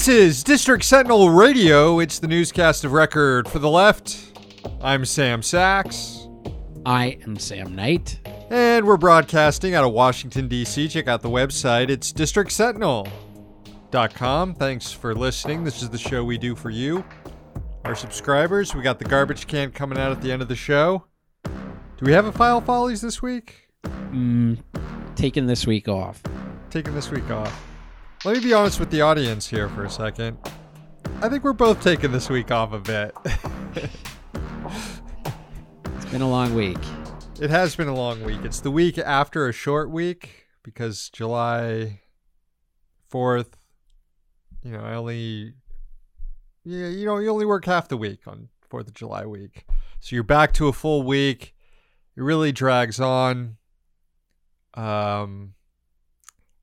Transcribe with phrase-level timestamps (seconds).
[0.00, 1.98] This is District Sentinel Radio.
[1.98, 4.32] It's the newscast of record for the left.
[4.80, 6.26] I'm Sam Sachs,
[6.86, 8.18] I am Sam Knight.
[8.48, 10.88] and we're broadcasting out of Washington, D.C.
[10.88, 11.90] Check out the website.
[11.90, 14.54] It's districtsentinel.com.
[14.54, 15.64] Thanks for listening.
[15.64, 17.04] This is the show we do for you,
[17.84, 18.74] our subscribers.
[18.74, 21.04] We got the garbage can coming out at the end of the show.
[21.44, 21.52] Do
[22.00, 23.68] we have a File Follies this week?
[23.84, 24.62] Mm,
[25.14, 26.22] taking this week off.
[26.70, 27.69] Taking this week off.
[28.22, 30.36] Let me be honest with the audience here for a second.
[31.22, 33.16] I think we're both taking this week off a bit.
[35.84, 36.78] It's been a long week.
[37.40, 38.40] It has been a long week.
[38.42, 42.00] It's the week after a short week because July
[43.10, 43.52] 4th,
[44.62, 45.54] you know, I only,
[46.64, 49.64] yeah, you know, you only work half the week on 4th of July week.
[50.00, 51.54] So you're back to a full week.
[52.16, 53.56] It really drags on.
[54.74, 55.54] Um,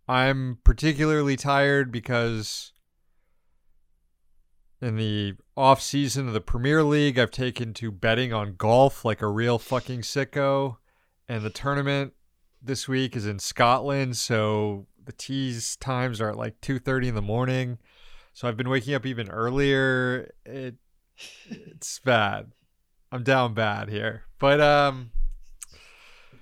[0.08, 2.72] I'm particularly tired because
[4.82, 9.22] in the off season of the Premier League, I've taken to betting on golf like
[9.22, 10.78] a real fucking sicko.
[11.28, 12.14] And the tournament
[12.62, 17.16] this week is in Scotland, so the tees times are at like two thirty in
[17.16, 17.80] the morning.
[18.34, 20.32] So I've been waking up even earlier.
[20.46, 20.76] It
[21.50, 22.52] it's bad.
[23.12, 24.24] I'm down bad here.
[24.40, 25.12] But um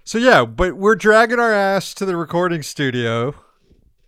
[0.04, 3.34] so yeah, but we're dragging our ass to the recording studio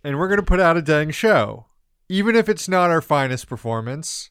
[0.08, 1.66] and we're going to put out a dang show.
[2.08, 4.30] Even if it's not our finest performance.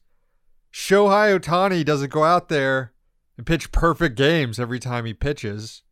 [0.73, 2.93] Shohei Ohtani doesn't go out there
[3.37, 5.83] and pitch perfect games every time he pitches.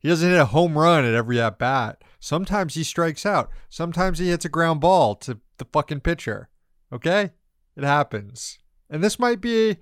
[0.00, 2.02] He doesn't hit a home run at every at bat.
[2.18, 3.48] Sometimes he strikes out.
[3.70, 6.48] Sometimes he hits a ground ball to the fucking pitcher.
[6.92, 7.30] Okay?
[7.76, 8.58] It happens.
[8.90, 9.76] And this might be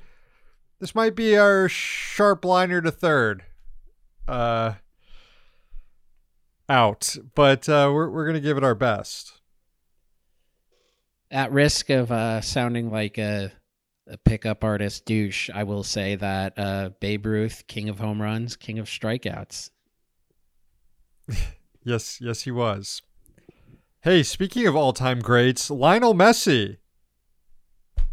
[0.80, 3.44] this might be our sharp liner to third.
[4.28, 4.74] Uh
[6.72, 7.16] out.
[7.34, 9.40] But uh we're we're gonna give it our best.
[11.30, 13.50] At risk of uh, sounding like a,
[14.06, 18.54] a pickup artist douche, I will say that uh, Babe Ruth, king of home runs,
[18.54, 19.70] king of strikeouts.
[21.84, 23.02] Yes, yes, he was.
[24.02, 26.78] Hey, speaking of all time greats, Lionel Messi.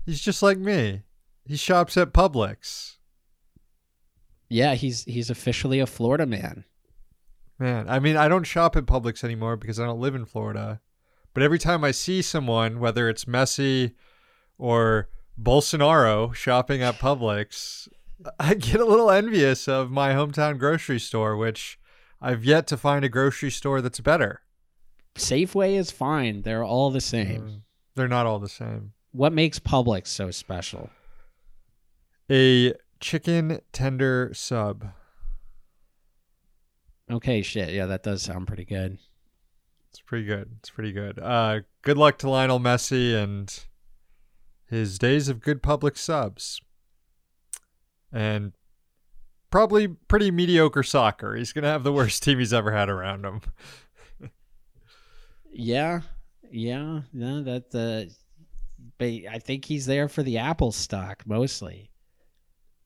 [0.06, 1.04] He's just like me.
[1.46, 2.96] He shops at Publix.
[4.50, 6.66] Yeah, he's he's officially a Florida man.
[7.60, 10.80] Man, I mean, I don't shop at Publix anymore because I don't live in Florida.
[11.34, 13.94] But every time I see someone, whether it's Messi
[14.58, 15.10] or
[15.42, 17.88] Bolsonaro shopping at Publix,
[18.40, 21.80] I get a little envious of my hometown grocery store, which
[22.22, 24.42] I've yet to find a grocery store that's better.
[25.16, 27.42] Safeway is fine; they're all the same.
[27.42, 27.62] Mm,
[27.96, 28.94] They're not all the same.
[29.12, 30.90] What makes Publix so special?
[32.32, 34.92] A chicken tender sub.
[37.12, 37.70] Okay, shit.
[37.70, 39.00] Yeah, that does sound pretty good.
[39.90, 40.50] It's pretty good.
[40.60, 41.20] It's pretty good.
[41.20, 43.52] Uh, good luck to Lionel Messi and
[44.68, 46.62] his days of good Publix subs.
[48.12, 48.54] And
[49.50, 51.36] probably pretty mediocre soccer.
[51.36, 53.42] He's going to have the worst team he's ever had around him.
[55.52, 56.02] Yeah,
[56.52, 58.12] yeah, no, that uh,
[58.98, 61.90] but I think he's there for the Apple stock mostly,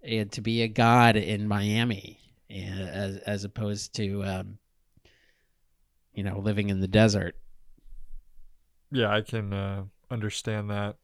[0.02, 2.20] and to be a god in Miami,
[2.54, 4.58] as as opposed to um,
[6.14, 7.36] you know, living in the desert.
[8.92, 10.98] Yeah, I can uh, understand that.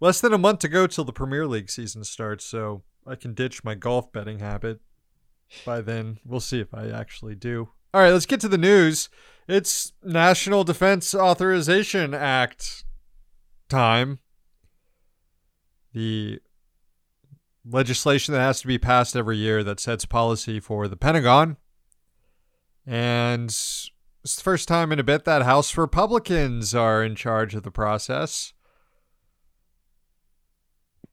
[0.00, 3.32] Less than a month to go till the Premier League season starts, so I can
[3.32, 4.80] ditch my golf betting habit.
[5.64, 7.70] By then, we'll see if I actually do.
[7.92, 9.08] All right, let's get to the news.
[9.48, 12.84] It's National Defense Authorization Act
[13.68, 14.18] time.
[15.92, 16.40] The
[17.68, 21.56] legislation that has to be passed every year that sets policy for the Pentagon.
[22.86, 23.90] And it's
[24.22, 28.52] the first time in a bit that House Republicans are in charge of the process.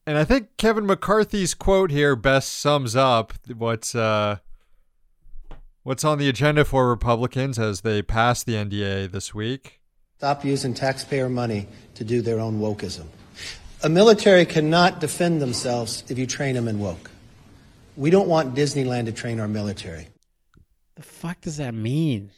[0.06, 4.38] And I think Kevin McCarthy's quote here best sums up what's uh,
[5.84, 9.80] what's on the agenda for Republicans as they pass the NDA this week.
[10.18, 13.06] Stop using taxpayer money to do their own wokeism.
[13.84, 17.10] A military cannot defend themselves if you train them in woke.
[17.98, 20.08] We don't want Disneyland to train our military.
[20.96, 22.30] The fuck does that mean?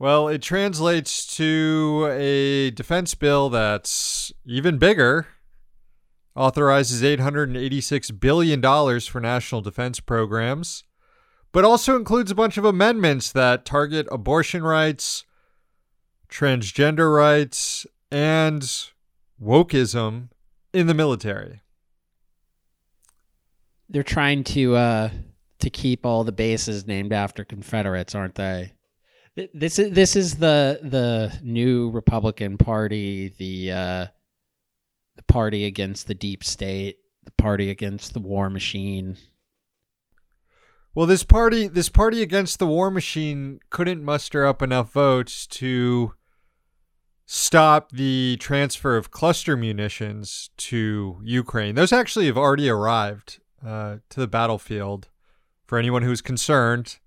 [0.00, 5.28] Well, it translates to a defense bill that's even bigger.
[6.34, 10.82] Authorizes $886 billion for national defense programs,
[11.52, 15.24] but also includes a bunch of amendments that target abortion rights,
[16.28, 18.68] transgender rights, and
[19.42, 20.28] wokeism
[20.72, 21.60] in the military.
[23.88, 25.10] They're trying to uh
[25.58, 28.72] to keep all the bases named after Confederates, aren't they?
[29.54, 34.06] This is this is the the new Republican Party, the uh,
[35.16, 39.16] the party against the deep state, the party against the war machine.
[40.94, 46.12] Well, this party, this party against the war machine, couldn't muster up enough votes to
[47.26, 51.74] stop the transfer of cluster munitions to Ukraine.
[51.74, 55.08] Those actually have already arrived uh, to the battlefield.
[55.66, 56.98] For anyone who's concerned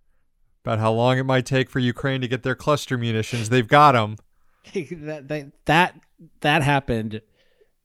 [0.63, 3.91] about how long it might take for Ukraine to get their cluster munitions, they've got
[3.91, 4.15] them.
[4.73, 5.95] that, that that
[6.41, 7.21] that happened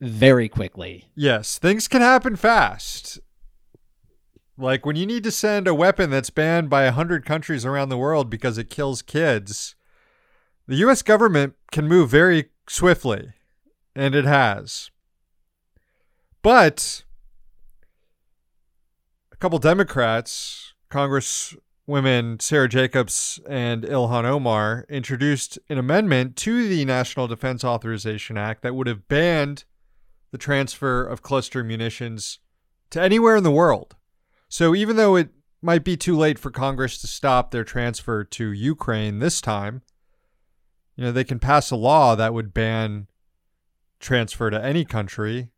[0.00, 1.10] very quickly.
[1.14, 3.20] Yes, things can happen fast.
[4.56, 7.88] Like when you need to send a weapon that's banned by a hundred countries around
[7.88, 9.74] the world because it kills kids,
[10.70, 11.02] the U.S.
[11.02, 13.32] government can move very swiftly,
[13.96, 14.92] and it has.
[16.42, 17.02] But
[19.32, 27.26] a couple Democrats, Congresswomen Sara Jacobs and Ilhan Omar, introduced an amendment to the National
[27.26, 29.64] Defense Authorization Act that would have banned
[30.30, 32.38] the transfer of cluster munitions
[32.90, 33.96] to anywhere in the world.
[34.48, 35.30] So even though it
[35.60, 39.82] might be too late for Congress to stop their transfer to Ukraine this time,
[41.00, 43.06] you know, they can pass a law that would ban
[44.00, 45.48] transfer to any country.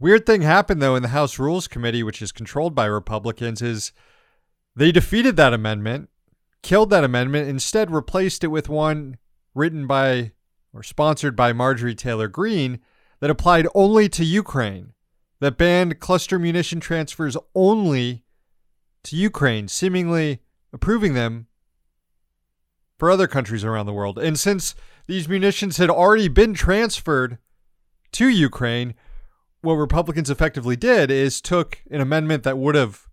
[0.00, 3.92] Weird thing happened though in the House Rules Committee, which is controlled by Republicans, is
[4.74, 6.10] they defeated that amendment,
[6.64, 9.16] killed that amendment, instead replaced it with one
[9.54, 10.32] written by
[10.74, 12.80] or sponsored by Marjorie Taylor Greene
[13.20, 14.92] that applied only to Ukraine,
[15.38, 18.24] that banned cluster munition transfers only
[19.04, 20.40] to Ukraine, seemingly
[20.72, 21.46] approving them
[23.02, 24.16] for other countries around the world.
[24.16, 24.76] And since
[25.08, 27.38] these munitions had already been transferred
[28.12, 28.94] to Ukraine,
[29.60, 33.08] what Republicans effectively did is took an amendment that would have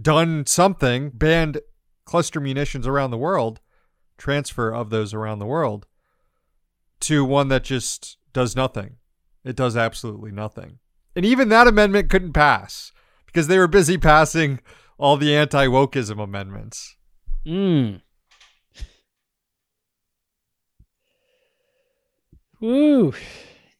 [0.00, 1.60] done something, banned
[2.06, 3.60] cluster munitions around the world,
[4.16, 5.84] transfer of those around the world,
[7.00, 8.96] to one that just does nothing.
[9.44, 10.78] It does absolutely nothing.
[11.14, 12.92] And even that amendment couldn't pass
[13.26, 14.60] because they were busy passing
[14.96, 16.96] all the anti wokeism amendments.
[17.46, 18.00] Mm.
[22.60, 23.14] Woo.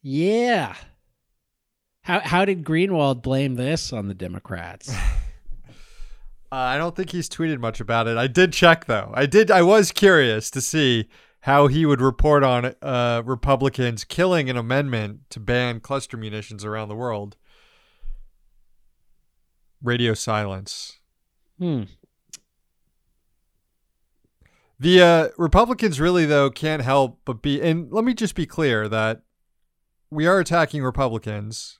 [0.01, 0.75] Yeah.
[2.01, 4.93] How how did Greenwald blame this on the Democrats?
[6.49, 8.15] Uh, I don't think he's tweeted much about it.
[8.15, 9.11] I did check though.
[9.13, 9.51] I did.
[9.51, 11.09] I was curious to see
[11.41, 16.87] how he would report on uh, Republicans killing an amendment to ban cluster munitions around
[16.87, 17.35] the world.
[19.83, 20.99] Radio silence.
[21.59, 21.83] Hmm.
[24.79, 27.61] The uh, Republicans really, though, can't help but be.
[27.61, 29.23] And let me just be clear that
[30.11, 31.79] we are attacking Republicans,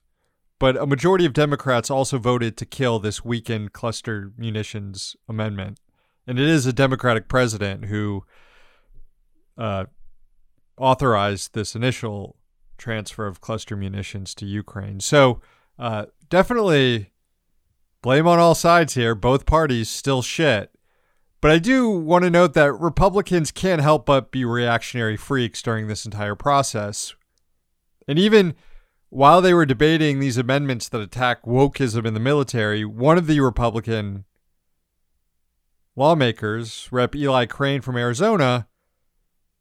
[0.60, 5.80] but a majority of Democrats also voted to kill this weakened cluster munitions amendment.
[6.26, 8.26] And it is a Democratic president who
[9.58, 9.86] uh,
[10.78, 12.36] authorized this initial
[12.78, 15.00] transfer of cluster munitions to Ukraine.
[15.00, 15.42] So
[15.80, 17.12] uh, definitely
[18.02, 19.16] blame on all sides here.
[19.16, 20.72] Both parties still shit.
[21.40, 25.88] But I do want to note that Republicans can't help but be reactionary freaks during
[25.88, 27.14] this entire process.
[28.08, 28.56] And even
[29.10, 33.40] while they were debating these amendments that attack wokeism in the military, one of the
[33.40, 34.26] Republican
[35.96, 37.16] lawmakers, Rep.
[37.16, 38.68] Eli Crane from Arizona,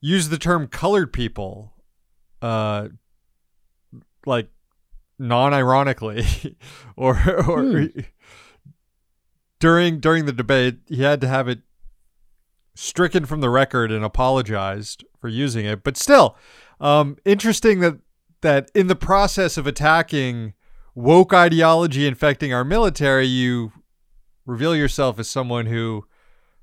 [0.00, 1.75] used the term colored people,
[2.42, 2.88] uh,
[4.25, 4.49] like
[5.18, 6.56] non-ironically,
[6.97, 7.16] or
[7.49, 8.00] or Hmm.
[9.61, 11.61] During during the debate, he had to have it
[12.75, 15.83] stricken from the record and apologized for using it.
[15.83, 16.37] But still,
[16.81, 17.99] um, interesting that
[18.43, 20.55] that in the process of attacking
[20.95, 23.73] woke ideology infecting our military, you
[24.45, 26.07] reveal yourself as someone who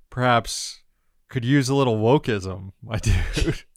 [0.09, 0.81] perhaps
[1.29, 3.63] could use a little wokeism, my dude.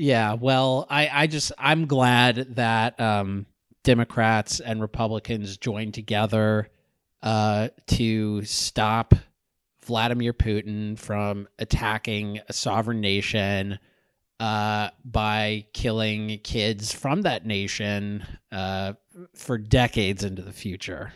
[0.00, 3.46] Yeah, well, I, I just I'm glad that um,
[3.88, 6.68] Democrats and Republicans joined together
[7.22, 9.14] uh, to stop
[9.86, 13.78] Vladimir Putin from attacking a sovereign nation
[14.40, 18.92] uh, by killing kids from that nation uh,
[19.34, 21.14] for decades into the future.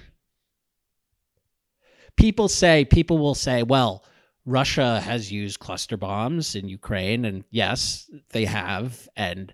[2.17, 4.02] People say, people will say, well,
[4.47, 9.11] Russia has used cluster bombs in Ukraine, and yes, they have.
[9.14, 9.52] And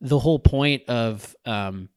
[0.00, 1.88] the whole point of um,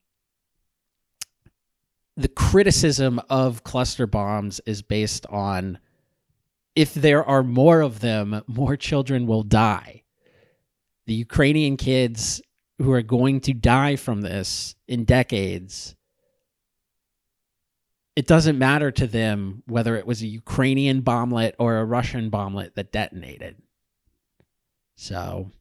[2.17, 5.79] the criticism of cluster bombs is based on
[6.75, 10.03] if there are more of them, more children will die.
[11.05, 12.41] The Ukrainian kids
[12.77, 15.95] who are going to die from this in decades
[18.15, 22.75] it doesn't matter to them whether it was a Ukrainian bomblet or a Russian bomblet
[22.75, 23.61] that detonated.
[24.95, 25.51] So,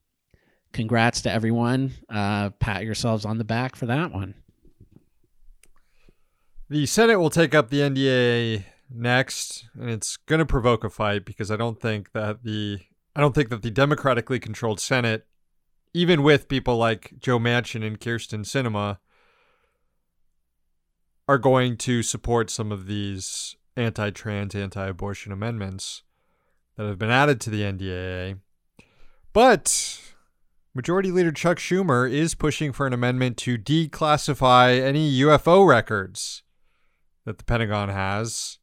[0.73, 1.93] congrats to everyone.
[2.09, 4.35] Uh, pat yourselves on the back for that one.
[6.71, 11.25] The Senate will take up the NDAA next, and it's going to provoke a fight
[11.25, 12.79] because I don't think that the
[13.17, 15.27] I don't think that the democratically controlled Senate,
[15.93, 18.99] even with people like Joe Manchin and Kyrsten Sinema,
[21.27, 26.05] are going to support some of these anti-trans, anti-abortion amendments
[26.77, 28.39] that have been added to the NDAA.
[29.33, 30.01] But
[30.73, 36.45] Majority Leader Chuck Schumer is pushing for an amendment to declassify any UFO records
[37.25, 38.59] that the Pentagon has.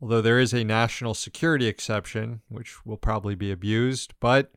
[0.00, 4.52] Although there is a national security exception, which will probably be abused, but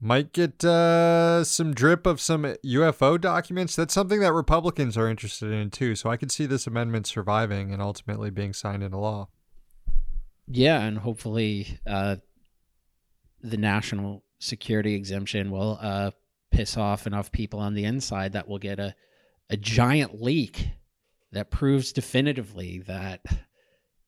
[0.00, 3.74] might get uh, some drip of some UFO documents.
[3.74, 5.96] That's something that Republicans are interested in too.
[5.96, 9.28] So I could see this amendment surviving and ultimately being signed into law.
[10.46, 12.16] Yeah, and hopefully uh,
[13.42, 16.12] the national security exemption will uh,
[16.50, 18.94] piss off enough people on the inside that we'll get a,
[19.50, 20.68] a giant leak
[21.32, 23.20] that proves definitively that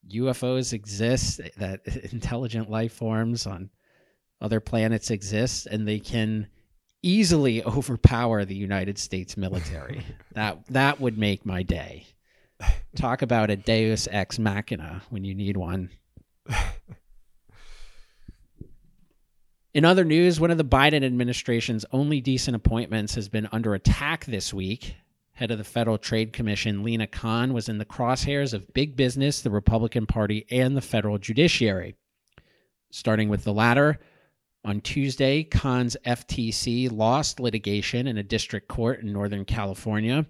[0.08, 1.80] UFOs exist, that
[2.12, 3.70] intelligent life forms on
[4.40, 6.48] other planets exist, and they can
[7.02, 10.04] easily overpower the United States military.
[10.32, 12.06] that that would make my day.
[12.94, 15.90] Talk about a Deus ex machina when you need one.
[19.72, 24.24] In other news, one of the Biden administration's only decent appointments has been under attack
[24.24, 24.96] this week
[25.40, 29.40] head of the Federal Trade Commission, Lina Khan, was in the crosshairs of big business,
[29.40, 31.96] the Republican Party, and the federal judiciary.
[32.90, 33.98] Starting with the latter,
[34.66, 40.26] on Tuesday, Khan's FTC lost litigation in a district court in Northern California.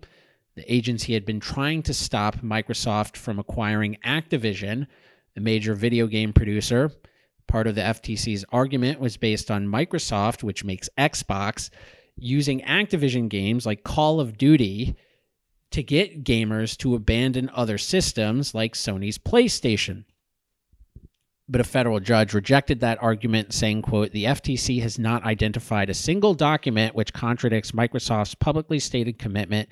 [0.55, 4.87] The agency had been trying to stop Microsoft from acquiring Activision,
[5.37, 6.93] a major video game producer.
[7.49, 11.69] Part of the FTC's argument was based on Microsoft, which makes Xbox,
[12.21, 14.97] using Activision games like Call of Duty
[15.71, 20.05] to get gamers to abandon other systems like Sony's PlayStation.
[21.49, 25.95] But a federal judge rejected that argument, saying, quote, the FTC has not identified a
[25.95, 29.69] single document which contradicts Microsoft's publicly stated commitment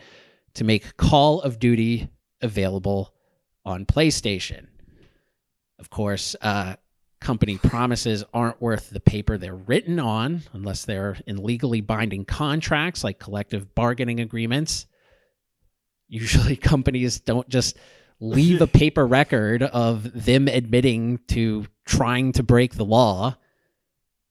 [0.54, 2.08] to make Call of Duty
[2.40, 3.14] available
[3.64, 4.66] on PlayStation.
[5.78, 6.74] Of course, uh,
[7.20, 13.02] company promises aren't worth the paper they're written on unless they're in legally binding contracts
[13.02, 14.86] like collective bargaining agreements.
[16.08, 17.76] Usually, companies don't just
[18.20, 23.36] leave a paper record of them admitting to trying to break the law.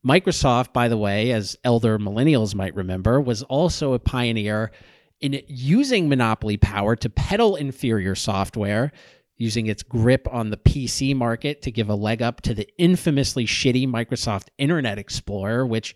[0.05, 4.71] Microsoft, by the way, as elder millennials might remember, was also a pioneer
[5.19, 8.91] in using monopoly power to peddle inferior software
[9.37, 13.45] using its grip on the PC market to give a leg up to the infamously
[13.45, 15.95] shitty Microsoft Internet Explorer, which,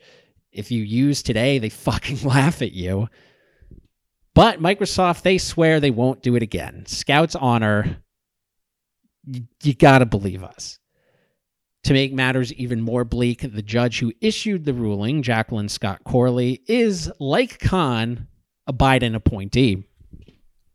[0.52, 3.08] if you use today, they fucking laugh at you.
[4.34, 6.86] But Microsoft, they swear they won't do it again.
[6.86, 7.98] Scout's honor,
[9.26, 10.80] you, you gotta believe us.
[11.86, 16.62] To make matters even more bleak, the judge who issued the ruling, Jacqueline Scott Corley,
[16.68, 18.28] is, like Khan,
[18.68, 19.88] a Biden appointee.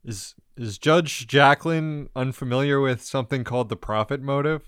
[0.04, 4.63] Is is Judge Jacqueline unfamiliar with something called the profit motive?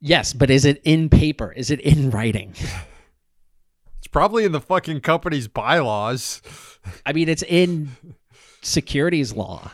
[0.00, 1.52] Yes, but is it in paper?
[1.52, 2.54] Is it in writing?
[3.98, 6.42] It's probably in the fucking company's bylaws.
[7.06, 7.90] I mean, it's in
[8.62, 9.70] securities law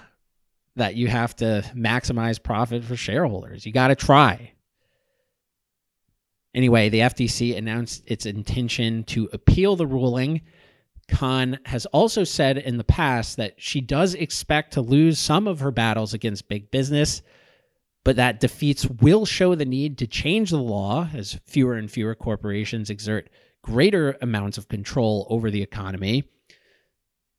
[0.77, 3.65] that you have to maximize profit for shareholders.
[3.65, 4.53] You got to try.
[6.55, 10.43] Anyway, the FTC announced its intention to appeal the ruling
[11.09, 15.61] Khan has also said in the past that she does expect to lose some of
[15.61, 17.23] her battles against big business,
[18.05, 22.15] but that defeats will show the need to change the law as fewer and fewer
[22.15, 23.29] corporations exert
[23.63, 26.25] greater amounts of control over the economy.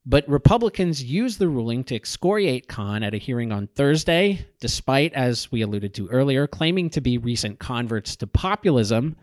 [0.06, 5.52] But Republicans used the ruling to excoriate Khan at a hearing on Thursday, despite, as
[5.52, 9.16] we alluded to earlier, claiming to be recent converts to populism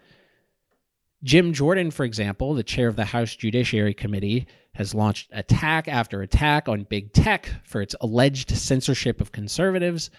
[1.24, 6.22] Jim Jordan, for example, the chair of the House Judiciary Committee, has launched attack after
[6.22, 10.12] attack on big tech for its alleged censorship of conservatives.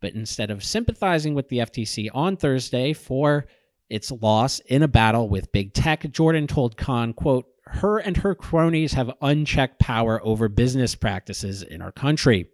[0.00, 3.46] But instead of sympathizing with the FTC on Thursday for
[3.90, 8.34] its loss in a battle with big tech, Jordan told Khan, quote, her and her
[8.34, 12.48] cronies have unchecked power over business practices in our country.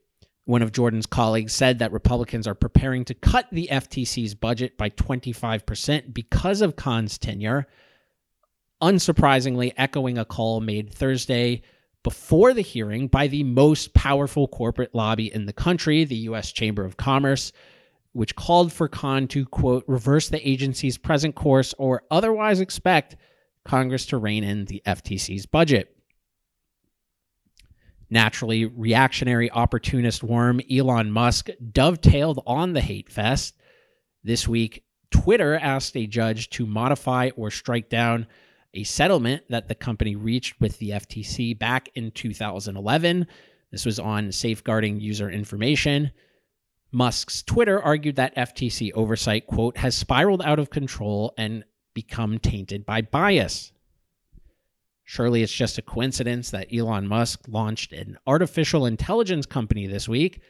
[0.44, 4.90] One of Jordan's colleagues said that Republicans are preparing to cut the FTC's budget by
[4.90, 7.68] 25% because of Khan's tenure
[8.82, 11.62] unsurprisingly echoing a call made Thursday
[12.02, 16.50] before the hearing by the most powerful corporate lobby in the country, the U.S.
[16.50, 17.52] Chamber of Commerce,
[18.12, 23.16] which called for Khan to, quote, reverse the agency's present course or otherwise expect
[23.64, 25.96] Congress to rein in the FTC's budget.
[28.10, 33.56] Naturally, reactionary opportunist worm Elon Musk dovetailed on the hate fest.
[34.22, 38.26] This week, Twitter asked a judge to modify or strike down
[38.74, 43.26] a settlement that the company reached with the FTC back in 2011.
[43.70, 46.12] This was on safeguarding user information.
[46.90, 51.64] Musk's Twitter argued that FTC oversight, quote, has spiraled out of control and
[51.94, 53.72] become tainted by bias.
[55.04, 60.40] Surely it's just a coincidence that Elon Musk launched an artificial intelligence company this week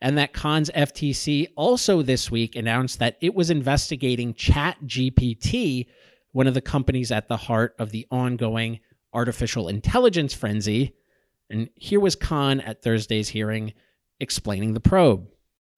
[0.00, 5.86] and that Khan's FTC also this week announced that it was investigating ChatGPT,
[6.32, 8.80] one of the companies at the heart of the ongoing
[9.12, 10.94] artificial intelligence frenzy.
[11.50, 13.74] And here was Khan at Thursday's hearing
[14.20, 15.28] explaining the probe.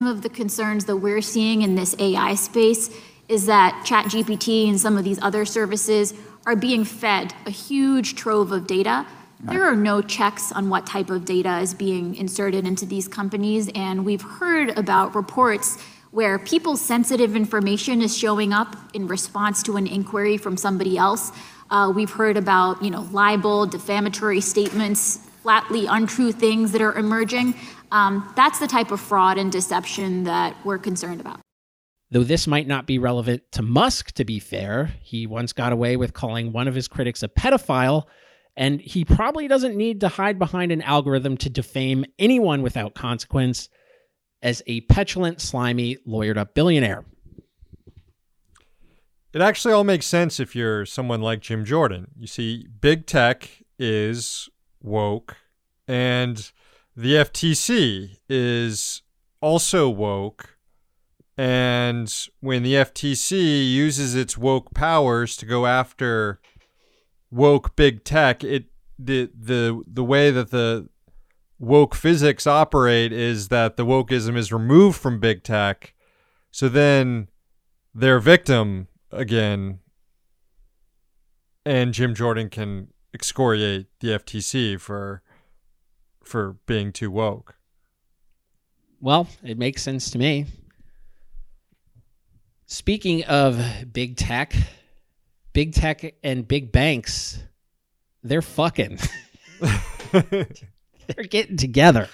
[0.01, 2.89] Some of the concerns that we're seeing in this AI space
[3.27, 6.13] is that ChatGPT and some of these other services
[6.45, 9.05] are being fed a huge trove of data
[9.43, 13.69] there are no checks on what type of data is being inserted into these companies,
[13.75, 15.77] and we've heard about reports
[16.15, 21.33] where people's sensitive information is showing up in response to an inquiry from somebody else.
[21.69, 27.53] Uh, we've heard about, you know, libel, defamatory statements, flatly untrue things that are emerging.
[27.91, 31.41] Um, that's the type of fraud and deception that we're concerned about.
[32.11, 35.97] Though this might not be relevant to Musk, to be fair, he once got away
[35.97, 38.05] with calling one of his critics a pedophile
[38.55, 43.67] and he probably doesn't need to hide behind an algorithm to defame anyone without consequence
[44.45, 47.03] as a petulant, slimy, lawyered up billionaire.
[49.33, 52.11] It actually all makes sense if you're someone like Jim Jordan.
[52.15, 54.47] You see, big tech is
[54.81, 55.35] woke,
[55.87, 56.51] and
[56.95, 59.01] the FTC is
[59.41, 60.57] also woke.
[61.37, 66.39] And when the FTC uses its woke powers to go after
[67.31, 68.65] woke big tech, it
[68.97, 70.87] the the the way that the
[71.59, 75.93] woke physics operate is that the wokeism is removed from big tech.
[76.51, 77.29] So then
[77.93, 79.79] their victim again
[81.65, 85.21] and Jim Jordan can excoriate the FTC for
[86.23, 87.55] for being too woke.
[88.99, 90.45] Well, it makes sense to me.
[92.65, 93.61] Speaking of
[93.93, 94.55] big tech,
[95.53, 97.43] big tech and big banks,
[98.23, 98.99] they're fucking.
[101.07, 102.09] they're getting together.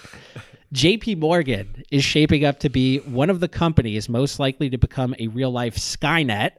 [0.74, 5.14] JP Morgan is shaping up to be one of the companies most likely to become
[5.20, 6.52] a real life Skynet,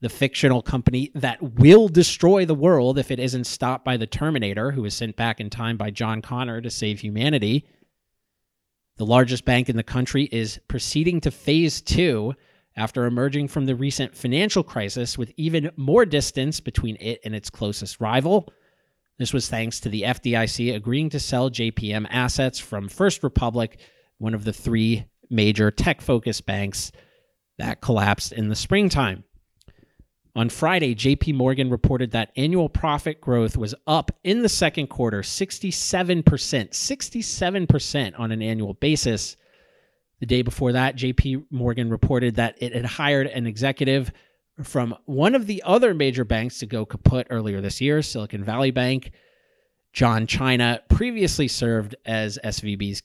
[0.00, 4.70] the fictional company that will destroy the world if it isn't stopped by the Terminator,
[4.70, 7.66] who was sent back in time by John Connor to save humanity.
[8.98, 12.34] The largest bank in the country is proceeding to phase two
[12.76, 17.50] after emerging from the recent financial crisis with even more distance between it and its
[17.50, 18.52] closest rival.
[19.18, 23.80] This was thanks to the FDIC agreeing to sell JPM assets from First Republic,
[24.18, 26.92] one of the three major tech focused banks
[27.58, 29.24] that collapsed in the springtime.
[30.36, 35.22] On Friday, JP Morgan reported that annual profit growth was up in the second quarter
[35.22, 39.36] 67%, 67% on an annual basis.
[40.20, 44.12] The day before that, JP Morgan reported that it had hired an executive
[44.62, 48.70] from one of the other major banks to go kaput earlier this year, Silicon Valley
[48.70, 49.12] Bank.
[49.92, 53.02] John China previously served as SVB's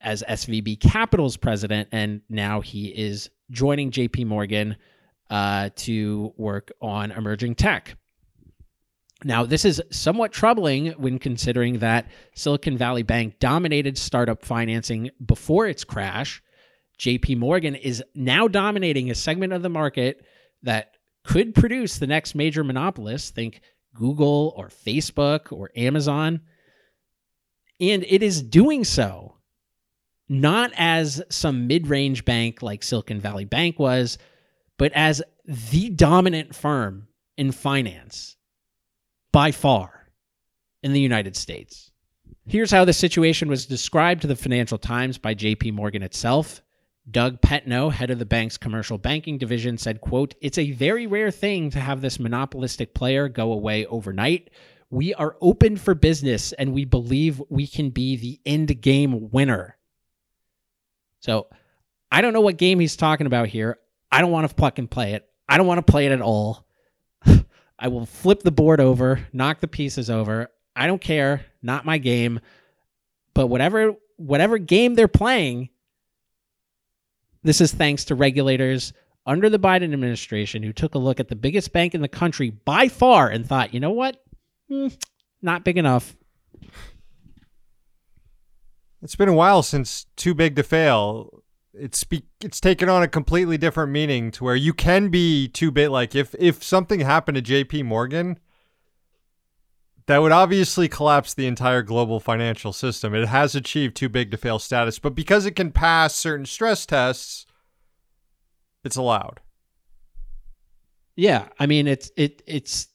[0.00, 4.76] as SVB Capital's president, and now he is joining JP Morgan
[5.30, 7.96] uh, to work on emerging tech.
[9.24, 15.66] Now, this is somewhat troubling when considering that Silicon Valley Bank dominated startup financing before
[15.66, 16.42] its crash
[16.98, 20.24] JP Morgan is now dominating a segment of the market
[20.64, 23.34] that could produce the next major monopolist.
[23.34, 23.60] Think
[23.94, 26.40] Google or Facebook or Amazon.
[27.80, 29.36] And it is doing so
[30.28, 34.18] not as some mid range bank like Silicon Valley Bank was,
[34.78, 38.36] but as the dominant firm in finance
[39.32, 40.08] by far
[40.82, 41.90] in the United States.
[42.46, 46.62] Here's how the situation was described to the Financial Times by JP Morgan itself.
[47.10, 51.30] Doug Petno, head of the bank's commercial banking division, said, quote, It's a very rare
[51.30, 54.50] thing to have this monopolistic player go away overnight.
[54.90, 59.76] We are open for business and we believe we can be the end game winner.
[61.20, 61.48] So
[62.10, 63.78] I don't know what game he's talking about here.
[64.10, 65.28] I don't want to fucking play it.
[65.48, 66.66] I don't want to play it at all.
[67.78, 70.48] I will flip the board over, knock the pieces over.
[70.76, 71.44] I don't care.
[71.62, 72.40] not my game.
[73.34, 75.70] But whatever whatever game they're playing,
[77.44, 78.92] this is thanks to regulators
[79.26, 82.50] under the Biden administration who took a look at the biggest bank in the country
[82.50, 84.22] by far and thought, you know what?
[84.68, 84.88] Hmm,
[85.40, 86.16] not big enough.
[89.02, 91.42] It's been a while since Too Big to Fail.
[91.74, 92.04] It's
[92.40, 95.90] it's taken on a completely different meaning to where you can be too big.
[95.90, 97.82] Like if if something happened to J.P.
[97.82, 98.38] Morgan,
[100.06, 103.14] that would obviously collapse the entire global financial system.
[103.14, 106.84] It has achieved too big to fail status, but because it can pass certain stress
[106.84, 107.46] tests,
[108.84, 109.40] it's allowed.
[111.16, 112.88] Yeah, I mean it's it it's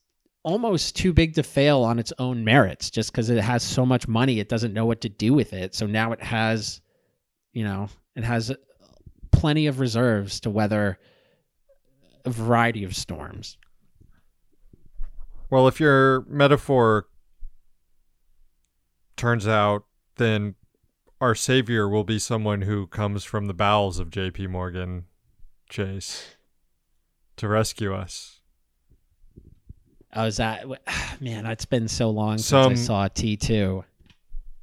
[0.43, 4.07] almost too big to fail on its own merits just because it has so much
[4.07, 5.73] money it doesn't know what to do with it.
[5.73, 6.81] So now it has
[7.53, 8.53] you know, it has
[9.31, 10.99] plenty of reserves to weather
[12.25, 13.57] a variety of storms.
[15.49, 17.07] Well, if your metaphor
[19.17, 19.85] turns out,
[20.17, 20.55] then
[21.19, 24.47] our savior will be someone who comes from the bowels of J.P.
[24.47, 25.05] Morgan
[25.69, 26.35] Chase
[27.37, 28.41] to rescue us.
[30.13, 30.65] Oh, is that
[31.19, 31.45] man?
[31.45, 33.83] It's been so long Some- since I saw T two.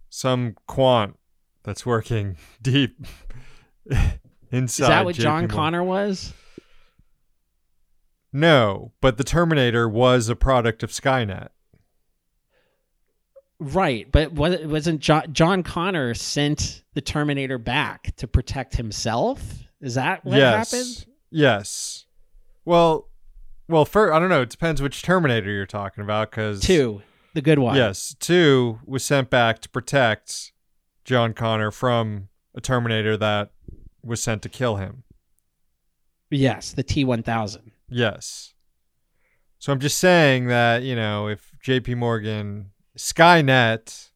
[0.09, 1.19] Some quant
[1.63, 2.97] that's working deep
[4.51, 4.85] inside.
[4.85, 5.49] Is that what JP John Morgan.
[5.57, 6.33] Connor was?
[8.37, 11.49] No, but the Terminator was a product of Skynet.
[13.59, 19.41] Right, but wasn't John, John Connor sent the Terminator back to protect himself?
[19.81, 20.71] Is that what yes.
[20.71, 21.07] happened?
[21.31, 22.05] Yes.
[22.67, 23.09] Well,
[23.69, 24.43] well, for I don't know.
[24.43, 26.31] It depends which Terminator you're talking about.
[26.31, 27.01] Because Two,
[27.33, 27.75] the good one.
[27.75, 30.53] Yes, two was sent back to protect
[31.07, 33.53] John Connor from a Terminator that
[34.03, 35.05] was sent to kill him.
[36.31, 37.73] Yes, the T one thousand.
[37.89, 38.55] Yes.
[39.59, 44.11] So I'm just saying that, you know, if JP Morgan, Skynet,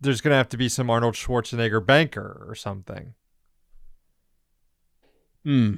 [0.00, 3.14] there's going to have to be some Arnold Schwarzenegger banker or something.
[5.44, 5.74] Hmm.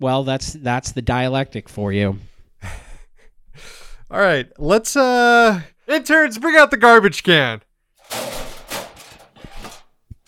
[0.00, 2.18] Well, that's that's the dialectic for you.
[4.10, 7.62] All right, let's uh interns bring out the garbage can.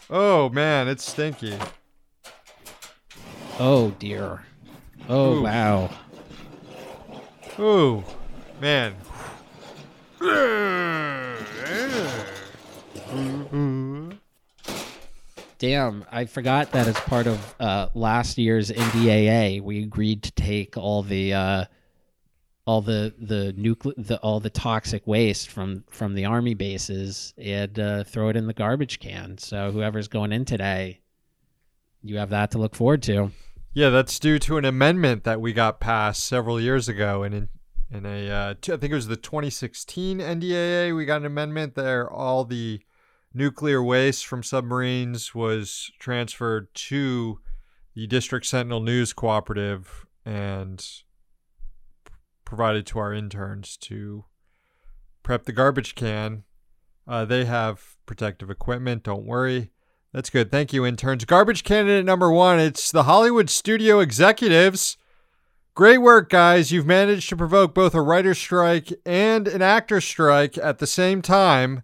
[0.08, 1.58] Oh man, it's stinky.
[3.58, 4.44] Oh dear.
[5.08, 5.42] Oh Ooh.
[5.42, 5.90] wow.
[7.58, 8.04] Ooh,
[8.60, 8.94] man.
[15.58, 20.76] Damn, I forgot that as part of uh, last year's NDAA, we agreed to take
[20.76, 21.64] all the uh,
[22.66, 27.78] all the the nucle- the all the toxic waste from from the army bases and
[27.78, 29.38] uh, throw it in the garbage can.
[29.38, 31.00] So whoever's going in today,
[32.02, 33.30] you have that to look forward to.
[33.72, 37.48] Yeah, that's due to an amendment that we got passed several years ago, and in
[37.90, 41.76] in a uh, t- I think it was the 2016 NDAA, we got an amendment
[41.76, 42.10] there.
[42.10, 42.80] All the
[43.32, 47.38] nuclear waste from submarines was transferred to
[47.94, 50.84] the District Sentinel News Cooperative and
[52.46, 54.24] provided to our interns to
[55.22, 56.44] prep the garbage can.
[57.06, 59.02] Uh, they have protective equipment.
[59.02, 59.70] Don't worry.
[60.14, 60.50] That's good.
[60.50, 61.26] Thank you, interns.
[61.26, 62.58] Garbage candidate number one.
[62.58, 64.96] It's the Hollywood studio executives.
[65.74, 66.72] Great work, guys.
[66.72, 71.20] You've managed to provoke both a writer's strike and an actor strike at the same
[71.20, 71.82] time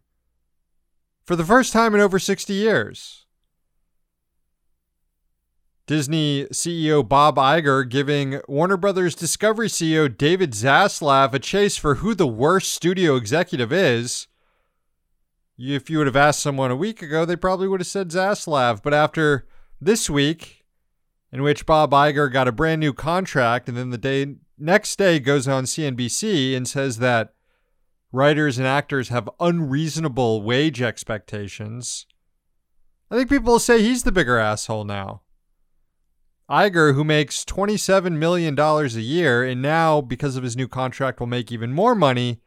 [1.26, 3.21] for the first time in over 60 years.
[5.92, 12.14] Disney CEO Bob Iger giving Warner Brothers Discovery CEO David Zaslav a chase for who
[12.14, 14.26] the worst studio executive is.
[15.58, 18.82] If you would have asked someone a week ago, they probably would have said Zaslav.
[18.82, 19.46] But after
[19.82, 20.64] this week,
[21.30, 25.20] in which Bob Iger got a brand new contract, and then the day next day
[25.20, 27.34] goes on CNBC and says that
[28.12, 32.06] writers and actors have unreasonable wage expectations,
[33.10, 35.20] I think people will say he's the bigger asshole now.
[36.52, 41.26] Iger, who makes $27 million a year and now, because of his new contract, will
[41.26, 42.42] make even more money,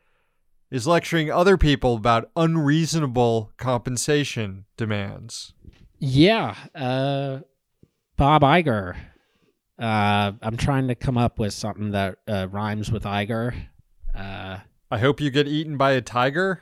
[0.69, 5.53] is lecturing other people about unreasonable compensation demands.
[5.97, 7.39] Yeah, uh,
[8.15, 8.95] Bob Iger.
[9.79, 13.55] Uh, I'm trying to come up with something that uh, rhymes with Iger.
[14.13, 14.59] Uh,
[14.91, 16.61] I hope you get eaten by a tiger.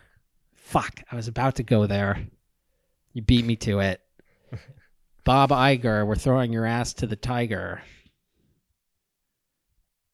[0.55, 2.25] fuck, I was about to go there.
[3.11, 3.99] You beat me to it.
[5.23, 7.81] Bob Iger, we're throwing your ass to the tiger.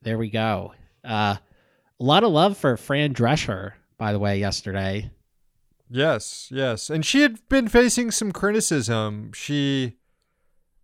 [0.03, 0.73] There we go.
[1.03, 1.37] Uh,
[1.99, 5.09] a lot of love for Fran Drescher, by the way, yesterday.
[5.89, 6.91] Yes, yes.
[6.91, 9.31] And she had been facing some criticism.
[9.33, 9.97] She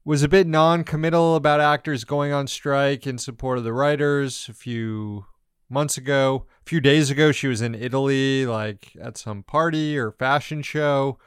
[0.04, 4.48] was a bit non committal about actors going on strike in support of the writers
[4.50, 5.28] a few
[5.70, 6.48] months ago.
[6.66, 11.20] A few days ago, she was in Italy, like at some party or fashion show.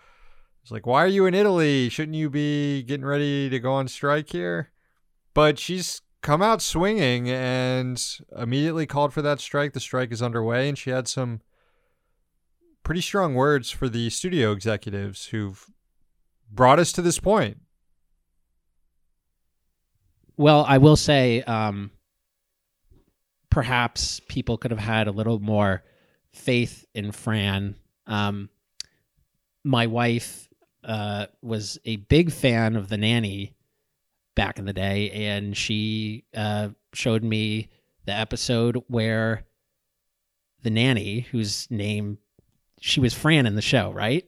[0.69, 1.89] It's like, why are you in Italy?
[1.89, 4.71] Shouldn't you be getting ready to go on strike here?
[5.33, 7.99] But she's come out swinging and
[8.37, 9.73] immediately called for that strike.
[9.73, 11.41] The strike is underway, and she had some
[12.83, 15.65] pretty strong words for the studio executives who've
[16.53, 17.57] brought us to this point.
[20.37, 21.93] Well, I will say, um,
[23.49, 25.83] perhaps people could have had a little more
[26.35, 27.75] faith in Fran.
[28.07, 28.51] Um,
[29.65, 30.48] my wife
[30.85, 33.55] uh, was a big fan of the nanny
[34.35, 37.69] back in the day, and she uh, showed me
[38.05, 39.45] the episode where
[40.63, 42.19] the nanny, whose name
[42.81, 44.27] she was Fran in the show, right?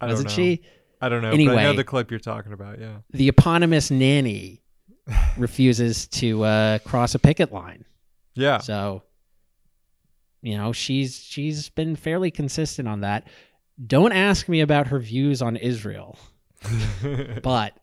[0.00, 0.34] I don't Wasn't know.
[0.34, 0.62] she?
[1.00, 1.30] I don't know.
[1.30, 2.80] but I know the clip you're talking about.
[2.80, 2.98] Yeah.
[3.10, 4.62] The eponymous nanny
[5.36, 7.84] refuses to uh, cross a picket line.
[8.34, 8.58] Yeah.
[8.58, 9.02] So,
[10.42, 13.26] you know, she's she's been fairly consistent on that.
[13.86, 16.18] Don't ask me about her views on Israel,
[17.42, 17.74] but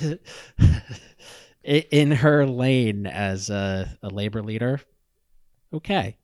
[1.64, 4.80] in her lane as a, a labor leader,
[5.74, 6.16] okay.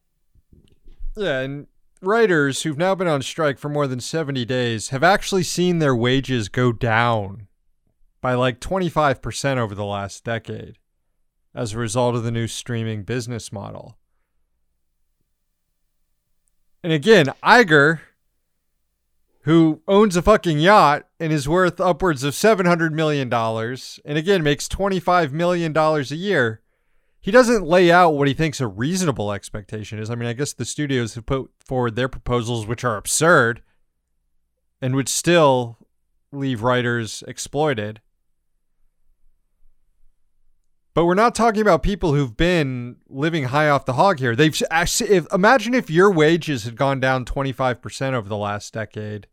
[1.17, 1.67] Yeah, and
[2.01, 5.95] writers who've now been on strike for more than 70 days have actually seen their
[5.95, 7.49] wages go down
[8.21, 10.79] by like 25% over the last decade
[11.55, 13.97] as a result of the new streaming business model.
[16.83, 18.01] And again, Iger,
[19.49, 24.69] who owns a fucking yacht and is worth upwards of $700 million, and again makes
[24.69, 26.61] $25 million a year,
[27.19, 30.11] he doesn't lay out what he thinks a reasonable expectation is.
[30.11, 33.63] I mean, I guess the studios have put forward their proposals, which are absurd
[34.83, 35.79] and would still
[36.31, 38.03] leave writers exploited.
[40.93, 44.37] But we're not talking about people who've been living high off the hog here.
[44.37, 49.27] They've actually, if, imagine if your wages had gone down 25% over the last decade.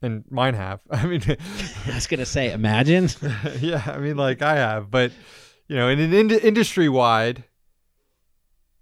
[0.00, 0.80] And mine have.
[0.90, 3.08] I mean, I was gonna say, imagine.
[3.60, 5.12] yeah, I mean, like I have, but
[5.68, 7.44] you know, in an ind- industry wide,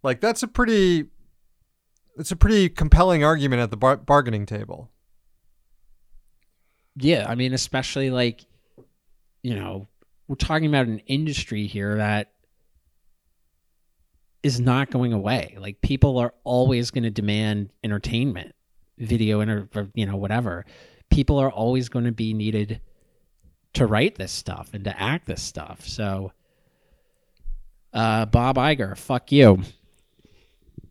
[0.02, 1.07] like that's a pretty,
[2.16, 4.90] it's a pretty compelling argument at the bar- bargaining table.
[6.96, 8.44] Yeah, I mean, especially like,
[9.42, 9.88] you know,
[10.29, 12.33] we're talking about an industry here that
[14.42, 15.57] is not going away.
[15.59, 18.55] Like, people are always going to demand entertainment,
[18.98, 20.64] video, inter- you know, whatever.
[21.11, 22.81] People are always going to be needed
[23.75, 25.87] to write this stuff and to act this stuff.
[25.87, 26.33] So,
[27.92, 29.62] uh, Bob Iger, fuck you.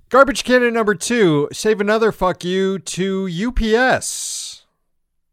[0.09, 4.65] Garbage candidate number two, save another fuck you to UPS.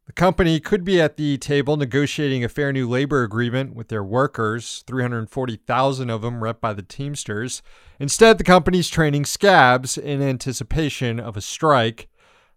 [0.07, 4.03] The company could be at the table negotiating a fair new labor agreement with their
[4.03, 7.63] workers, 340,000 of them rep by the Teamsters.
[8.01, 12.09] Instead, the company's training scabs in anticipation of a strike.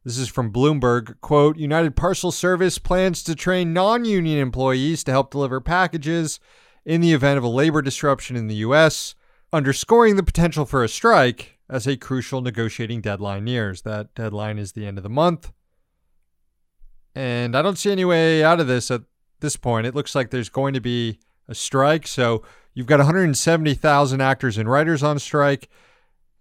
[0.05, 1.19] This is from Bloomberg.
[1.19, 6.39] Quote United Parcel Service plans to train non union employees to help deliver packages
[6.85, 9.15] in the event of a labor disruption in the U.S.,
[9.51, 13.81] underscoring the potential for a strike as a crucial negotiating deadline nears.
[13.81, 15.51] That deadline is the end of the month.
[17.15, 19.01] And I don't see any way out of this at
[19.39, 19.87] this point.
[19.87, 22.05] It looks like there's going to be a strike.
[22.05, 22.43] So
[22.75, 25.67] you've got 170,000 actors and writers on strike.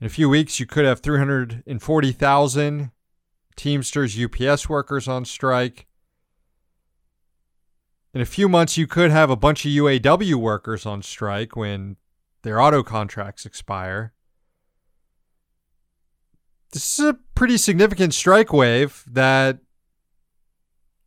[0.02, 2.90] In a few weeks, you could have 340,000
[3.56, 5.86] Teamsters, UPS workers on strike.
[8.12, 11.96] In a few months, you could have a bunch of UAW workers on strike when
[12.42, 14.12] their auto contracts expire.
[16.72, 19.58] This is a pretty significant strike wave that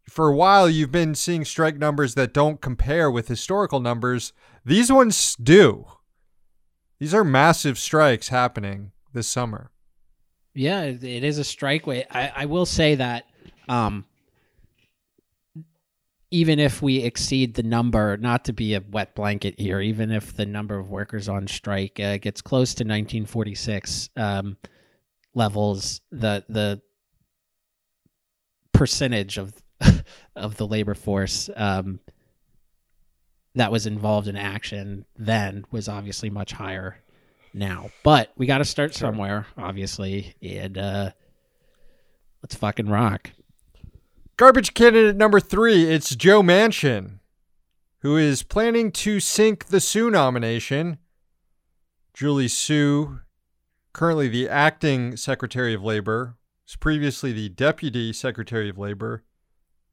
[0.09, 4.33] for a while you've been seeing strike numbers that don't compare with historical numbers.
[4.65, 5.85] These ones do.
[6.99, 9.71] These are massive strikes happening this summer.
[10.57, 12.05] Yeah, it is a strike way.
[12.09, 13.25] I, I will say that
[13.69, 14.05] um,
[16.31, 20.35] even if we exceed the number, not to be a wet blanket here, even if
[20.35, 24.57] the number of workers on strike uh, gets close to 1946 um,
[25.35, 26.81] levels, the the
[28.71, 29.53] percentage of
[30.35, 31.99] of the labor force um,
[33.53, 36.97] that was involved in action then was obviously much higher
[37.53, 37.89] now.
[38.03, 41.11] But we got to start somewhere, obviously, and uh,
[42.41, 43.31] let's fucking rock.
[44.37, 47.19] Garbage candidate number three, it's Joe Manchin,
[47.99, 50.99] who is planning to sink the Su nomination.
[52.13, 53.19] Julie Su,
[53.93, 59.23] currently the acting Secretary of Labor, was previously the Deputy Secretary of Labor,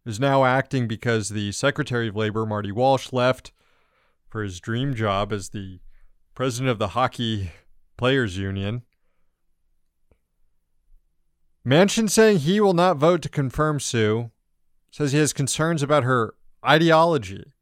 [0.05, 3.53] is now acting because the Secretary of Labor, Marty Walsh, left
[4.29, 5.79] for his dream job as the
[6.35, 7.53] president of the Hockey
[7.97, 8.83] Players Union.
[11.66, 14.31] Manchin saying he will not vote to confirm Su.
[14.90, 17.53] Says he has concerns about her ideology.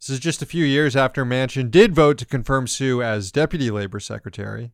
[0.00, 3.70] This is just a few years after Manchin did vote to confirm Su as Deputy
[3.70, 4.72] Labor Secretary.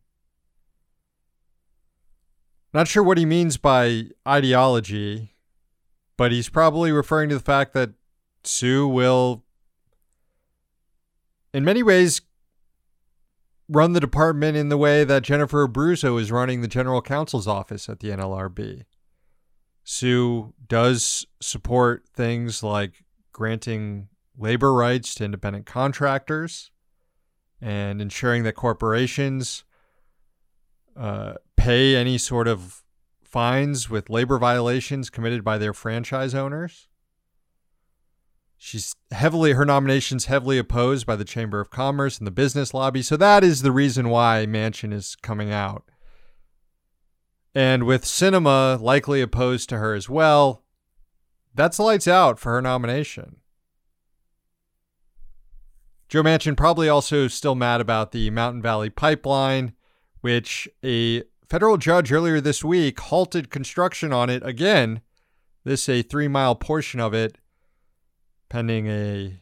[2.73, 5.33] Not sure what he means by ideology,
[6.15, 7.91] but he's probably referring to the fact that
[8.43, 9.43] Su will,
[11.53, 12.21] in many ways,
[13.69, 17.89] run the department in the way that Jennifer Abruzzo is running the general counsel's office
[17.89, 18.85] at the NLRB.
[19.83, 26.71] Su does support things like granting labor rights to independent contractors
[27.61, 29.63] and ensuring that corporations
[30.95, 32.83] uh, pay any sort of
[33.23, 36.87] fines with labor violations committed by their franchise owners.
[38.57, 43.01] She's heavily, her nomination's heavily opposed by the Chamber of Commerce and the business lobby.
[43.01, 45.83] So that is the reason why Manchin is coming out.
[47.53, 50.63] And with Sinema likely opposed to her as well,
[51.53, 53.37] that's lights out for her nomination.
[56.07, 59.73] Joe Manchin probably also still mad about the Mountain Valley Pipeline,
[60.21, 65.01] which a federal judge earlier this week halted construction on it again.
[65.63, 67.37] This a three mile portion of it,
[68.49, 69.39] pending a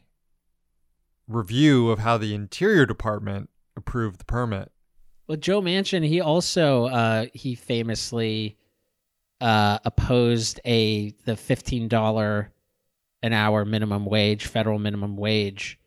[1.27, 4.71] review of how the Interior Department approved the permit.
[5.27, 8.57] Well, Joe Manchin, he also uh, he famously
[9.41, 12.51] uh, opposed a the fifteen dollar
[13.23, 15.79] an hour minimum wage, federal minimum wage,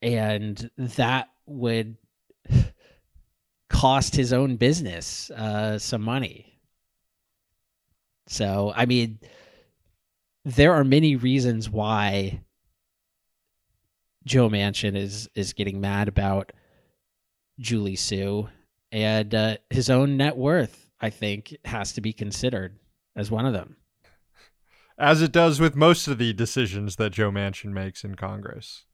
[0.00, 1.96] and that would
[3.68, 6.58] cost his own business uh, some money.
[8.26, 9.18] So, I mean,
[10.56, 12.40] there are many reasons why
[14.24, 16.52] Joe Manchin is is getting mad about
[17.58, 18.48] Julie Su,
[18.90, 22.78] and uh, his own net worth, I think, has to be considered
[23.14, 23.76] as one of them.
[24.96, 28.84] As it does with most of the decisions that Joe Manchin makes in Congress.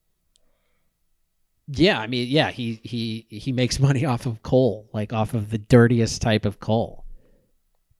[1.68, 5.50] Yeah, I mean, yeah, he he he makes money off of coal, like off of
[5.50, 7.04] the dirtiest type of coal.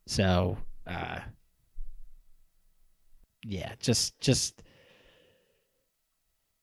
[0.07, 1.21] So, uh
[3.44, 4.62] yeah, just just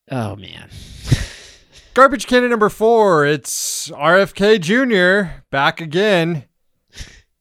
[0.10, 0.70] oh man.
[1.94, 3.26] Garbage can number four.
[3.26, 5.41] It's RFK Jr.
[5.50, 6.46] back again.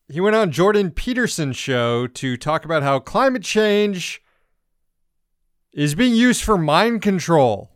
[0.08, 4.20] He went on Jordan Peterson's show to talk about how climate change
[5.72, 7.70] is being used for mind control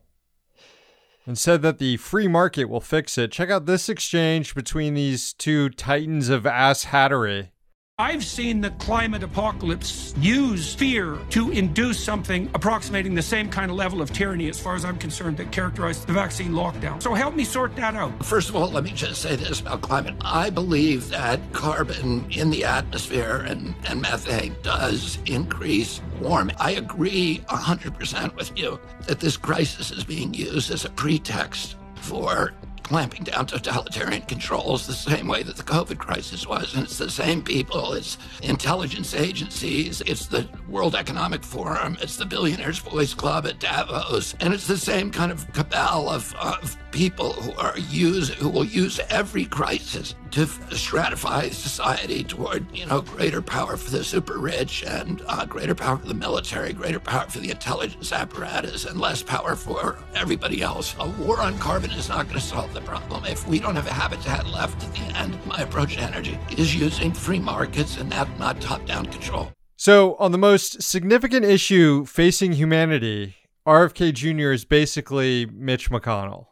[1.27, 3.31] and said that the free market will fix it.
[3.31, 7.51] Check out this exchange between these two titans of ass hattery.
[7.97, 13.77] I've seen the climate apocalypse use fear to induce something approximating the same kind of
[13.77, 17.01] level of tyranny, as far as I'm concerned, that characterized the vaccine lockdown.
[17.01, 18.27] So help me sort that out.
[18.27, 20.17] First of all, let me just say this about climate.
[20.23, 26.57] I believe that carbon in the atmosphere and, and methane does increase warming.
[26.59, 32.55] I agree 100% with you that this crisis is being used as a pretext for
[32.85, 36.75] clamping down totalitarian controls the same way that the COVID crisis was.
[36.75, 42.27] And it's the same people, it's intelligence agencies, it's the World Economic Forum, it's the
[42.27, 47.33] Billionaire Boys Club at Davos, and it's the same kind of cabal of, of people
[47.33, 53.43] who are use who will use every crisis to stratify society toward you know greater
[53.43, 57.41] power for the super rich and uh, greater power for the military, greater power for
[57.41, 60.95] the intelligence apparatus, and less power for everybody else.
[61.01, 63.87] A war on carbon is not going to solve the problem if we don't have
[63.87, 65.39] a habitat left at the end.
[65.47, 69.53] My approach to energy is using free markets and that not top-down control.
[69.77, 74.53] So, on the most significant issue facing humanity, RFK Jr.
[74.53, 76.47] is basically Mitch McConnell.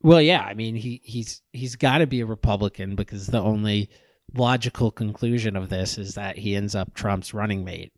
[0.00, 3.90] Well, yeah, I mean he he's he's got to be a Republican because the only
[4.34, 7.92] logical conclusion of this is that he ends up Trump's running mate.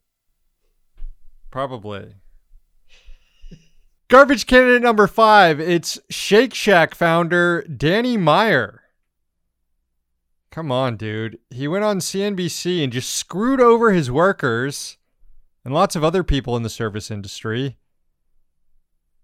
[1.51, 2.15] Probably.
[4.11, 5.61] Garbage candidate number five.
[5.61, 8.81] It's Shake Shack founder Danny Meyer.
[10.51, 11.39] Come on, dude.
[11.49, 14.97] He went on CNBC and just screwed over his workers
[15.63, 17.77] and lots of other people in the service industry.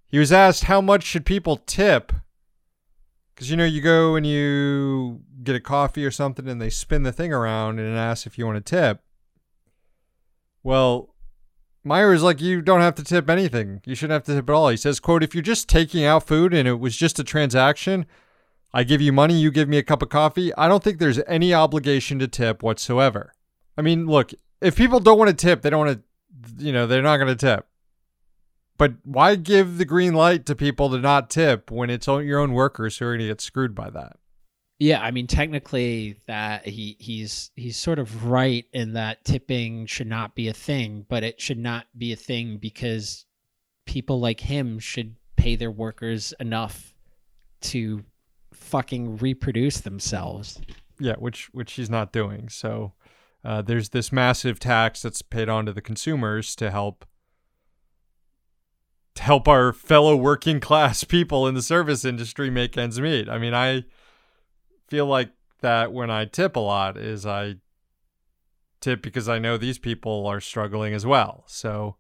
[0.07, 2.13] He was asked how much should people tip
[3.35, 7.03] because, you know, you go and you get a coffee or something and they spin
[7.03, 9.01] the thing around and ask if you want to tip.
[10.63, 11.13] Well,
[11.87, 13.81] Meyer is like, you don't have to tip anything.
[13.85, 14.69] You shouldn't have to tip at all.
[14.69, 18.05] He says, quote, if you're just taking out food and it was just a transaction,
[18.73, 20.53] I give you money, you give me a cup of coffee.
[20.55, 23.33] I don't think there's any obligation to tip whatsoever.
[23.77, 26.03] I mean, look, if people don't want to tip, they don't want
[26.57, 27.65] to, you know, they're not going to tip.
[28.77, 32.53] but why give the green light to people to not tip when it's your own
[32.53, 34.17] workers who are going to get screwed by that?
[34.79, 40.07] Yeah, I mean technically that he he's he's sort of right in that tipping should
[40.07, 43.25] not be a thing, but it should not be a thing because
[43.85, 46.93] people like him should pay their workers enough
[47.61, 48.03] to
[48.53, 50.61] fucking reproduce themselves.
[50.99, 52.49] Yeah, which which he's not doing.
[52.49, 52.93] So
[53.43, 57.05] uh, there's this massive tax that's paid on to the consumers to help
[59.15, 63.27] to help our fellow working class people in the service industry make ends meet.
[63.27, 63.85] I mean, I
[64.87, 65.31] feel like
[65.61, 67.55] that when I tip a lot is I
[68.81, 71.43] tip because I know these people are struggling as well.
[71.47, 71.95] So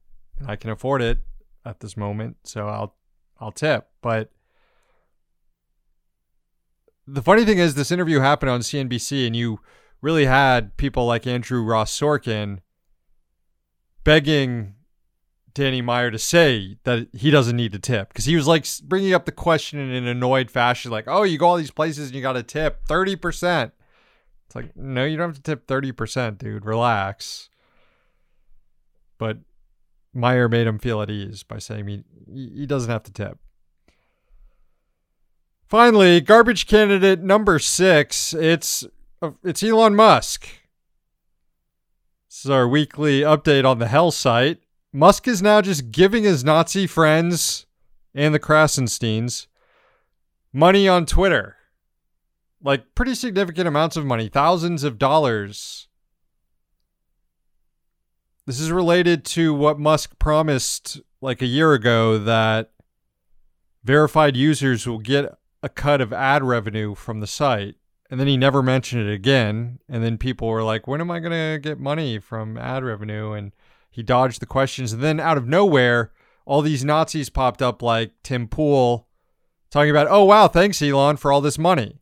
[0.45, 1.19] I can afford it
[1.65, 2.95] at this moment, so I'll
[3.39, 3.89] I'll tip.
[4.01, 4.31] But
[7.05, 9.59] the funny thing is this interview happened on CNBC and you
[10.01, 12.59] really had people like Andrew Ross Sorkin
[14.03, 14.75] begging
[15.57, 19.15] Danny Meyer to say that he doesn't need to tip because he was like bringing
[19.15, 22.15] up the question in an annoyed fashion, like, "Oh, you go all these places and
[22.15, 23.73] you got to tip thirty percent."
[24.45, 26.63] It's like, no, you don't have to tip thirty percent, dude.
[26.63, 27.49] Relax.
[29.17, 29.39] But
[30.13, 33.39] Meyer made him feel at ease by saying he he doesn't have to tip.
[35.67, 38.31] Finally, garbage candidate number six.
[38.35, 38.85] It's
[39.23, 40.47] uh, it's Elon Musk.
[42.29, 44.59] This is our weekly update on the Hell site.
[44.97, 47.67] Musk is now just giving his Nazi friends
[48.15, 49.45] and the Krassensteins
[50.51, 51.55] money on Twitter.
[52.63, 55.87] Like pretty significant amounts of money, thousands of dollars.
[58.47, 62.71] This is related to what Musk promised like a year ago that
[63.83, 65.31] verified users will get
[65.61, 67.75] a cut of ad revenue from the site.
[68.09, 69.77] And then he never mentioned it again.
[69.87, 73.33] And then people were like, when am I going to get money from ad revenue?
[73.33, 73.51] And
[73.89, 74.93] he dodged the questions.
[74.93, 76.11] And then out of nowhere,
[76.45, 79.07] all these Nazis popped up like Tim Pool
[79.69, 81.99] talking about, oh, wow, thanks, Elon, for all this money.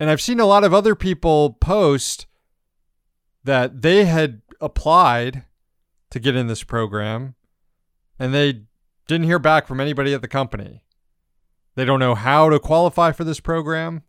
[0.00, 2.26] And I've seen a lot of other people post
[3.44, 5.44] that they had applied
[6.10, 7.34] to get in this program
[8.18, 8.62] and they
[9.06, 10.82] didn't hear back from anybody at the company.
[11.74, 14.02] They don't know how to qualify for this program.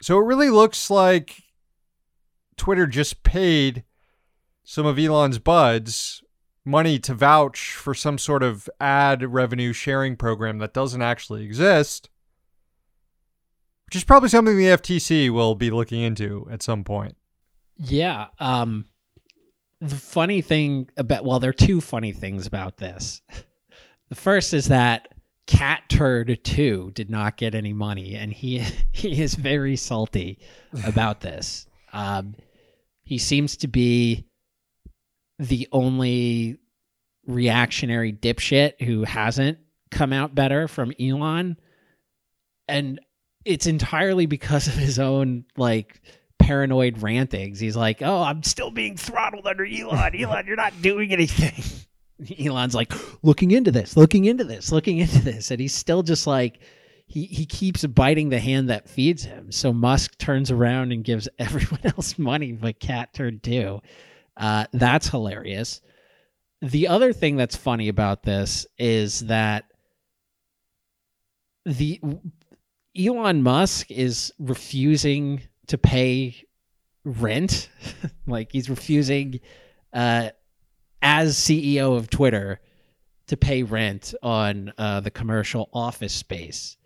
[0.00, 1.42] So it really looks like
[2.56, 3.84] Twitter just paid
[4.64, 6.22] some of Elon's buds
[6.64, 12.08] money to vouch for some sort of ad revenue sharing program that doesn't actually exist,
[13.86, 17.16] which is probably something the FTC will be looking into at some point.
[17.76, 18.26] Yeah.
[18.38, 18.86] Um,
[19.80, 23.22] the funny thing about, well, there are two funny things about this.
[24.08, 25.08] The first is that
[25.46, 28.58] Cat Turd 2 did not get any money, and he
[28.92, 30.38] he is very salty
[30.84, 31.66] about this.
[31.92, 32.34] Um,
[33.04, 34.26] he seems to be
[35.38, 36.58] the only
[37.26, 39.58] reactionary dipshit who hasn't
[39.90, 41.56] come out better from Elon.
[42.68, 43.00] And
[43.44, 46.00] it's entirely because of his own like
[46.38, 47.60] paranoid rantings.
[47.60, 50.14] He's like, "Oh, I'm still being throttled under Elon.
[50.20, 51.62] Elon, you're not doing anything."
[52.46, 56.26] Elon's like, "Looking into this, looking into this, looking into this," and he's still just
[56.26, 56.60] like,
[57.12, 59.52] he he keeps biting the hand that feeds him.
[59.52, 63.82] So Musk turns around and gives everyone else money, but Cat Turd 2.
[64.34, 65.82] Uh, that's hilarious.
[66.62, 69.64] The other thing that's funny about this is that
[71.66, 72.00] the
[72.98, 76.34] Elon Musk is refusing to pay
[77.04, 77.68] rent,
[78.26, 79.40] like he's refusing,
[79.92, 80.30] uh,
[81.02, 82.58] as CEO of Twitter,
[83.26, 86.78] to pay rent on uh, the commercial office space.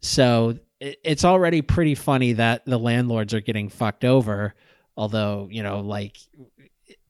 [0.00, 4.54] So it's already pretty funny that the landlords are getting fucked over.
[4.96, 6.18] Although you know, like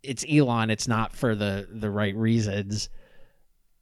[0.02, 2.88] it's Elon, it's not for the the right reasons.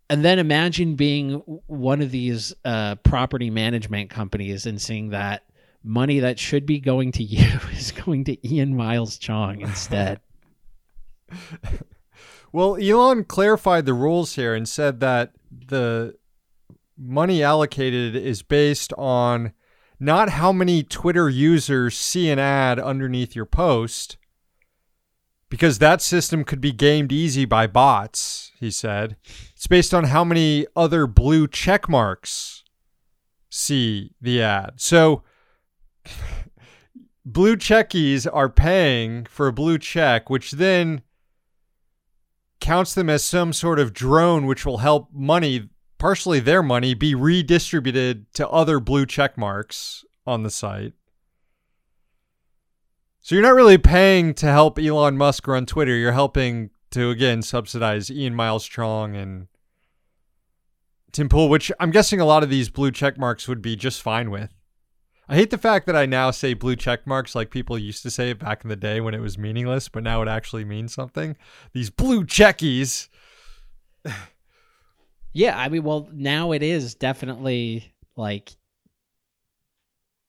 [0.08, 5.42] And then imagine being one of these uh, property management companies and seeing that
[5.82, 10.20] money that should be going to you is going to Ian Miles Cheong instead.
[12.52, 16.16] well, Elon clarified the rules here and said that the
[16.98, 19.52] money allocated is based on
[19.98, 24.18] not how many Twitter users see an ad underneath your post,
[25.48, 29.16] because that system could be gamed easy by bots, he said.
[29.54, 32.64] It's based on how many other blue check marks
[33.48, 34.74] see the ad.
[34.76, 35.22] So
[37.24, 41.02] blue checkies are paying for a blue check, which then
[42.60, 45.68] counts them as some sort of drone which will help money
[45.98, 50.92] partially their money be redistributed to other blue check marks on the site.
[53.20, 55.96] So you're not really paying to help Elon Musk run Twitter.
[55.96, 59.48] You're helping to again subsidize Ian Miles Cheong and
[61.12, 64.02] Tim Pool, which I'm guessing a lot of these blue check marks would be just
[64.02, 64.54] fine with.
[65.28, 68.10] I hate the fact that I now say blue check marks like people used to
[68.10, 70.94] say it back in the day when it was meaningless, but now it actually means
[70.94, 71.36] something.
[71.72, 73.08] These blue checkies.
[75.36, 78.56] Yeah, I mean, well, now it is definitely like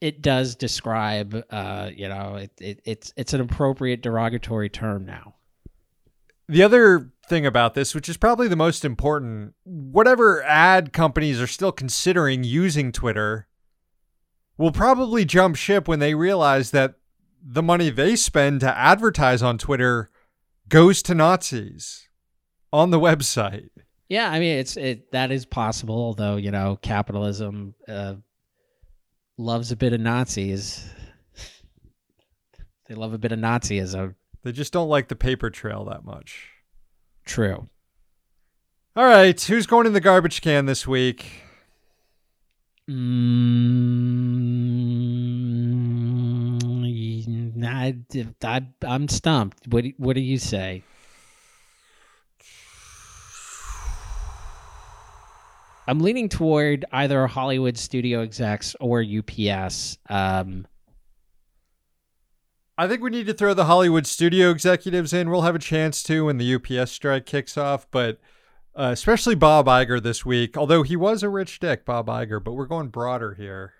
[0.01, 1.45] it does describe.
[1.49, 5.36] Uh, you know, it, it it's it's an appropriate derogatory term now.
[6.49, 11.47] The other thing about this, which is probably the most important, whatever ad companies are
[11.47, 13.47] still considering using Twitter
[14.58, 16.95] will probably jump ship when they realize that
[17.41, 20.10] the money they spend to advertise on Twitter
[20.68, 22.10] goes to Nazis
[22.74, 23.70] on the website.
[24.10, 25.95] Yeah, I mean, it's it that is possible.
[25.95, 28.16] Although you know, capitalism uh,
[29.38, 30.89] loves a bit of Nazis.
[32.88, 34.16] they love a bit of Nazism.
[34.43, 36.49] They just don't like the paper trail that much.
[37.26, 37.68] True.
[38.95, 41.43] All right, who's going in the garbage can this week?
[42.89, 43.64] Mm,
[47.64, 47.97] I,
[48.43, 49.68] I, I'm stumped.
[49.68, 50.84] What what do you say?
[55.88, 59.98] I'm leaning toward either Hollywood studio execs or UPS.
[60.10, 60.68] Um,
[62.78, 65.30] I think we need to throw the Hollywood studio executives in.
[65.30, 68.20] We'll have a chance to when the UPS strike kicks off, but
[68.76, 70.58] uh, especially Bob Iger this week.
[70.58, 73.74] Although he was a rich dick, Bob Iger, but we're going broader here.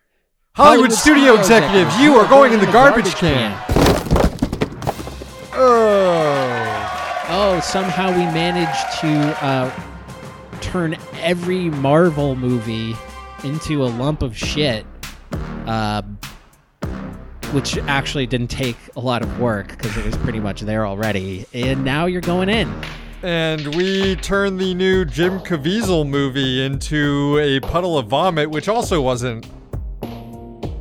[0.56, 3.52] Hollywood, Hollywood studio, executives, executives, you are going in the garbage, can.
[5.54, 6.24] Oh.
[7.30, 9.97] Oh, somehow we managed to uh,
[10.58, 12.96] turn every Marvel movie
[13.44, 14.86] into a lump of shit,
[15.66, 16.02] uh,
[17.52, 21.46] which actually didn't take a lot of work because it was pretty much there already.
[21.54, 22.74] And now you're going in.
[23.24, 29.02] And we turn the new Jim Caviezel movie into a puddle of vomit, which also
[29.02, 29.48] wasn't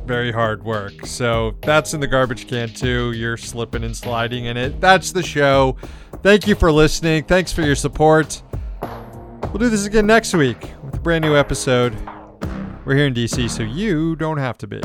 [0.05, 1.05] very hard work.
[1.05, 3.11] So that's in the garbage can too.
[3.11, 4.79] You're slipping and sliding in it.
[4.79, 5.77] That's the show.
[6.23, 7.23] Thank you for listening.
[7.25, 8.41] Thanks for your support.
[9.47, 11.95] We'll do this again next week with a brand new episode.
[12.85, 14.81] We're here in DC, so you don't have to be.